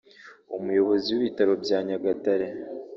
Umuyobozi 0.57 1.07
w’Ibitaro 1.11 1.53
bya 1.63 1.79
Nyagatare 1.87 2.47